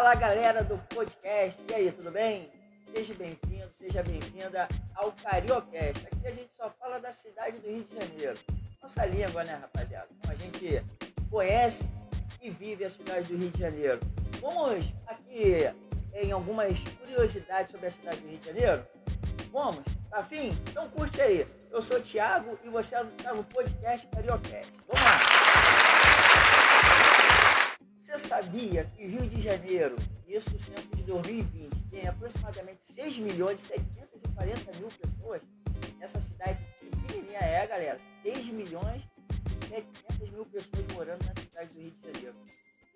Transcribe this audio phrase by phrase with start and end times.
[0.00, 2.48] Fala galera do podcast, e aí, tudo bem?
[2.90, 6.06] Seja bem-vindo, seja bem-vinda ao Cariocast.
[6.10, 8.38] Aqui a gente só fala da cidade do Rio de Janeiro.
[8.80, 10.08] Nossa língua, né, rapaziada?
[10.16, 10.82] Então a gente
[11.30, 11.84] conhece
[12.40, 14.00] e vive a cidade do Rio de Janeiro.
[14.40, 15.70] Vamos aqui
[16.14, 18.86] em algumas curiosidades sobre a cidade do Rio de Janeiro?
[19.52, 19.84] Vamos?
[20.08, 20.48] Tá afim?
[20.70, 21.44] Então curte aí.
[21.70, 24.72] Eu sou o Thiago e você está no podcast Cariocast.
[24.88, 24.99] Vamos
[28.40, 33.66] sabia que Rio de Janeiro, isso o censo de 2020, tem aproximadamente 6 milhões e
[33.66, 35.42] 740 mil pessoas?
[36.00, 39.02] Essa cidade pequenininha é, galera, 6 milhões
[39.52, 42.36] e 700 mil pessoas morando na cidade do Rio de Janeiro.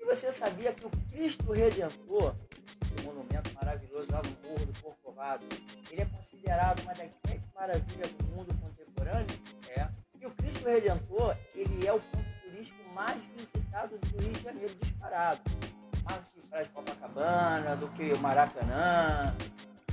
[0.00, 2.34] E você sabia que o Cristo Redentor,
[2.82, 5.44] esse monumento maravilhoso lá no Morro do Corcovado,
[5.90, 9.26] ele é considerado uma das sete maravilhas do mundo contemporâneo?
[9.76, 9.88] É.
[10.18, 12.00] E o Cristo Redentor, ele é o
[14.20, 15.40] Rio de Janeiro, disparado.
[16.04, 19.34] Mais que Praia de Copacabana, do que o Maracanã,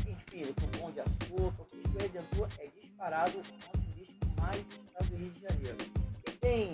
[0.07, 1.61] enfim, do que o Pão de Açúcar.
[1.61, 5.77] O Cristo Redentor é disparado o ponto turístico mais visitado do Rio de Janeiro.
[6.27, 6.71] E tem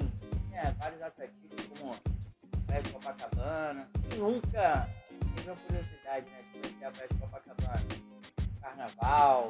[0.49, 1.95] né, vários atrativos como
[2.65, 3.89] Praia de Copacabana.
[4.09, 4.89] Quem nunca
[5.35, 7.87] teve a curiosidade né, de conhecer a Praia de Copacabana?
[8.61, 9.47] Carnaval,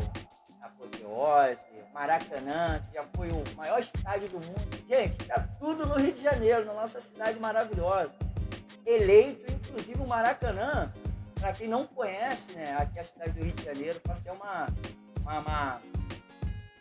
[0.61, 1.61] Apoteose,
[1.93, 4.87] Maracanã, que já foi o maior estádio do mundo.
[4.87, 8.13] Gente, está tudo no Rio de Janeiro, na nossa cidade maravilhosa.
[8.85, 10.93] Eleito, inclusive, o Maracanã,
[11.39, 14.67] para quem não conhece, né, aqui a cidade do Rio de Janeiro, faço uma,
[15.21, 15.77] uma, uma,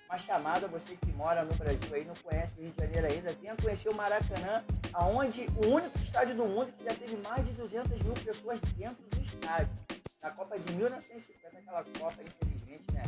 [0.07, 3.33] uma chamada, você que mora no Brasil aí, não conhece o Rio de Janeiro ainda,
[3.41, 7.53] venha conhecer o Maracanã, aonde o único estádio do mundo que já teve mais de
[7.55, 9.71] 200 mil pessoas dentro do estádio.
[10.23, 13.03] Na Copa de 1950, aquela Copa, infelizmente, né,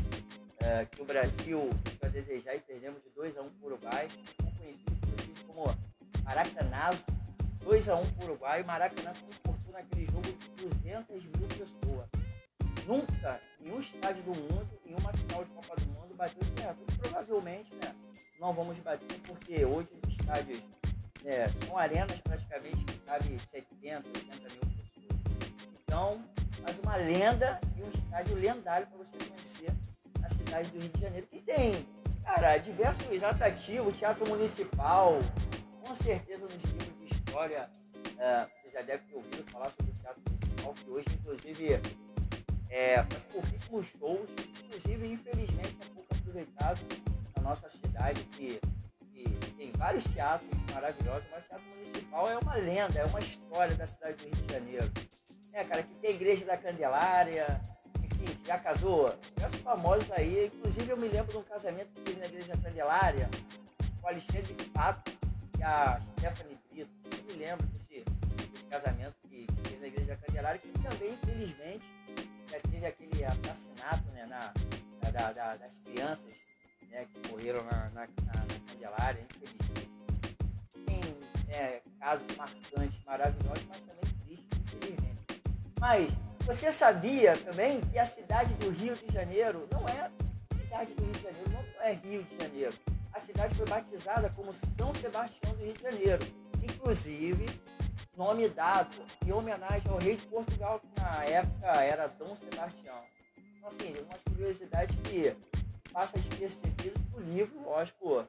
[0.69, 3.67] é, que o Brasil vai desejar e perdemos de 2 a 1 um para o
[3.73, 4.09] Uruguai,
[4.59, 5.75] conhecido inclusive como
[6.23, 7.05] Maracanazo,
[7.63, 12.09] 2 a 1 um para o Uruguai, Maracanã comportou naquele jogo 200 mil pessoas.
[12.87, 16.99] Nunca, nenhum estádio do mundo, em uma final de Copa do Mundo, bateu esse recorde.
[16.99, 17.95] Provavelmente, né,
[18.39, 20.61] não vamos bater, porque hoje os estádios
[21.23, 25.19] né, são arenas praticamente que cabem 70, 80 mil pessoas.
[25.83, 26.23] Então,
[26.63, 29.73] faz uma lenda e um estádio lendário para você conhecer
[30.29, 31.87] na cidade do Rio de Janeiro, que tem,
[32.23, 35.19] cara, diversos atrativos, teatro municipal,
[35.83, 39.95] com certeza nos livros de história, uh, você já deve ter ouvido falar sobre o
[39.95, 41.81] teatro municipal, que hoje, inclusive,
[42.69, 44.31] é, faz pouquíssimos shows,
[44.65, 46.81] inclusive, infelizmente, é pouco aproveitado
[47.37, 48.61] na nossa cidade, que,
[49.11, 53.75] que tem vários teatros maravilhosos, mas o teatro municipal é uma lenda, é uma história
[53.75, 54.93] da cidade do Rio de Janeiro.
[55.55, 57.61] É, cara, que tem a igreja da Candelária,
[58.45, 62.27] já casou, diversos famosos aí, inclusive eu me lembro de um casamento que teve na
[62.27, 63.29] igreja Candelária,
[64.01, 65.13] com o Alexandre de Pato
[65.59, 66.91] e a Stephanie Brito.
[67.05, 68.05] Eu me lembro desse,
[68.53, 71.85] desse casamento que, que teve na igreja Candelária, que também, infelizmente,
[72.51, 74.53] já teve aquele assassinato né, na,
[75.11, 76.39] da, da, das crianças
[76.91, 79.91] né, que morreram na, na, na, na Candelária, infelizmente.
[80.87, 81.01] Tem
[81.49, 85.43] né, casos marcantes, maravilhosos, mas também tristes, infelizmente.
[85.81, 90.11] Mas você sabia também que a cidade do Rio de Janeiro não é
[90.57, 92.75] cidade do Rio de Janeiro, não é Rio de Janeiro.
[93.13, 96.27] A cidade foi batizada como São Sebastião do Rio de Janeiro.
[96.63, 97.45] Inclusive,
[98.17, 102.97] nome dado em homenagem ao rei de Portugal, que na época era Dom Sebastião.
[103.59, 105.37] Então, assim, umas curiosidades que
[105.93, 108.25] passa despercebidas o livro, lógico,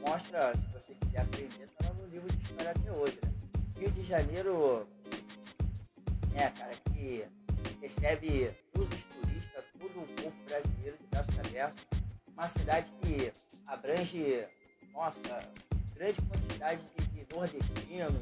[0.00, 3.16] mostra, se você quiser aprender, está no livro de história até hoje.
[3.22, 3.30] Né?
[3.78, 4.88] Rio de Janeiro,
[6.32, 7.24] né, cara, que
[7.80, 11.84] recebe todos os turistas, todo o povo brasileiro de braços abertos.
[12.28, 13.32] Uma cidade que
[13.66, 14.44] abrange,
[14.92, 15.48] nossa,
[15.94, 18.20] grande quantidade de, de nordestinos,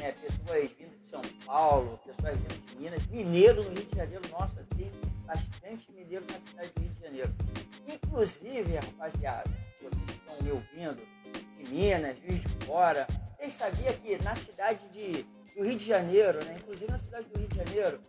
[0.00, 4.22] né, pessoas vindo de São Paulo, pessoas vindo de Minas, mineiro no Rio de Janeiro,
[4.30, 4.90] nossa, tem
[5.24, 7.34] bastante mineiro na cidade do Rio de Janeiro.
[7.86, 11.00] Inclusive, rapaziada, vocês que estão me ouvindo,
[11.58, 13.06] de Minas, Juiz de Fora,
[13.36, 15.22] vocês sabiam que na cidade de,
[15.54, 18.00] do Rio de Janeiro, né, inclusive na cidade do Rio de Janeiro,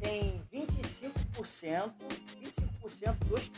[0.00, 3.48] tem 25%, 25% dos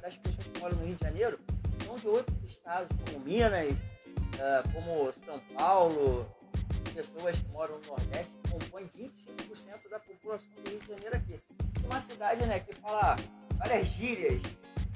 [0.00, 1.38] das pessoas que moram no Rio de Janeiro
[1.84, 3.74] são de outros estados, como Minas,
[4.72, 6.26] como São Paulo,
[6.94, 11.40] pessoas que moram no Nordeste, compõem 25% da população do Rio de Janeiro aqui.
[11.84, 13.16] Uma cidade né, que fala
[13.56, 14.42] várias gírias.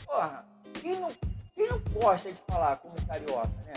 [0.05, 0.47] Porra,
[0.81, 1.13] quem não,
[1.55, 3.75] quem não gosta de falar como carioca, né?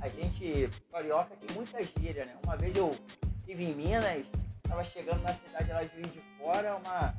[0.00, 2.36] A gente, carioca, tem muita gíria, né?
[2.44, 2.90] Uma vez eu
[3.40, 4.26] estive em Minas,
[4.72, 7.14] estava chegando na cidade lá de Juiz de Fora, é uma.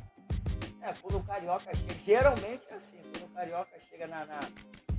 [0.82, 4.40] É, quando o carioca chega, geralmente é assim, quando o carioca chega na, na,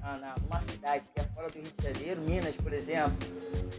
[0.00, 3.18] na, na numa cidade que é fora do Rio de Janeiro, Minas, por exemplo,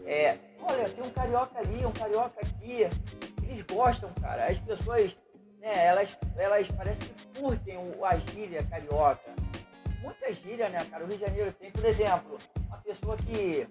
[0.06, 2.82] é, olha, tem um carioca ali, um carioca aqui,
[3.44, 4.46] eles gostam, cara.
[4.46, 5.18] As pessoas,
[5.60, 9.34] né, elas, elas parecem que curtem o, a gíria carioca.
[10.02, 11.06] Muita gíria, né, cara?
[11.06, 12.38] O Rio de Janeiro tem, por exemplo,
[12.68, 13.68] uma pessoa que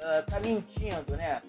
[0.00, 1.40] uh, tá mentindo, né?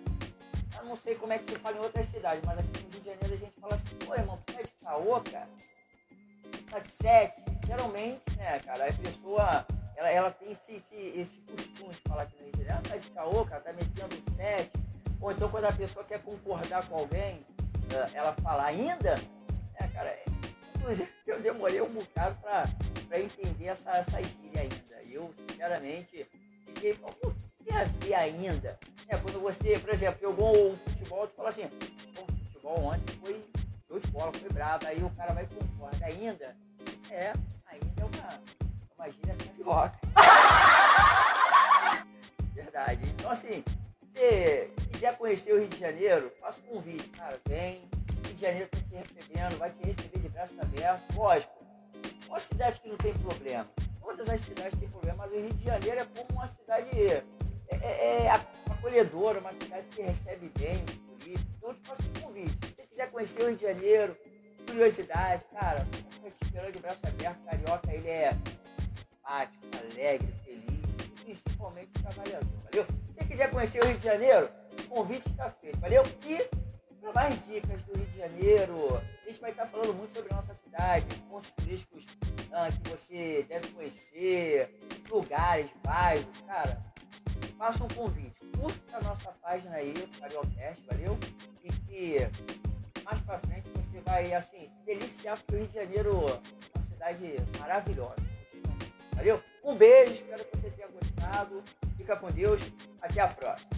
[0.89, 3.09] Não sei como é que se fala em outras cidades, mas aqui no Rio de
[3.09, 5.47] Janeiro a gente fala assim, pô, irmão, tu tá de caô, cara?
[6.67, 7.43] Tá de sete?
[7.67, 12.35] Geralmente, né, cara, a pessoa, ela, ela tem esse, esse, esse costume de falar aqui
[12.37, 14.71] no Rio de Janeiro, tá de caô, cara, tá metendo sete.
[15.21, 17.45] Ou então quando a pessoa quer concordar com alguém,
[18.15, 19.15] ela fala ainda,
[19.79, 20.17] né, cara,
[20.75, 22.63] inclusive eu demorei um bocado pra,
[23.07, 24.99] pra entender essa, essa gíria ainda.
[25.07, 26.25] Eu, sinceramente,
[26.65, 28.79] fiquei, como tem a ver ainda?
[29.17, 33.43] Quando você, por exemplo, jogou um futebol, tu fala assim, o futebol ontem foi
[33.87, 36.55] show de bola, foi bravo, aí o cara vai concordar ainda.
[37.09, 37.33] É,
[37.67, 38.41] ainda é uma,
[38.97, 39.99] uma gíria carioca.
[42.53, 43.01] Verdade.
[43.09, 43.63] Então assim,
[44.01, 47.89] você quiser conhecer o Rio de Janeiro, faça um convite, cara, vem.
[48.23, 51.15] O Rio de Janeiro está te recebendo, vai te receber de braços abertos.
[51.15, 51.53] Lógico,
[52.27, 53.67] uma cidade que não tem problema.
[54.01, 56.89] Todas as cidades têm problema, mas o Rio de Janeiro é como uma cidade
[63.39, 64.17] Rio de Janeiro,
[64.67, 65.87] curiosidade, cara,
[66.41, 67.41] esperando de braço aberto.
[67.45, 68.33] Carioca, ele é
[68.99, 72.85] simpático, alegre, feliz, principalmente trabalhador, valeu?
[72.85, 76.03] Se você quiser conhecer o Rio de Janeiro, o convite está feito, valeu?
[76.25, 76.49] E
[76.99, 80.35] para mais dicas do Rio de Janeiro, a gente vai estar falando muito sobre a
[80.35, 82.05] nossa cidade, pontos turísticos
[82.51, 84.69] ah, que você deve conhecer,
[85.09, 86.77] lugares, bairros, cara.
[87.57, 91.17] Faça um convite, curta a nossa página aí, Cariocast, valeu?
[91.63, 92.17] E que
[93.09, 96.83] mais para frente você vai assim se deliciar porque o Rio de Janeiro é uma
[96.83, 98.29] cidade maravilhosa.
[99.15, 99.41] Valeu?
[99.63, 101.63] Um beijo, espero que você tenha gostado.
[101.97, 102.61] Fica com Deus.
[103.01, 103.69] Até a próxima.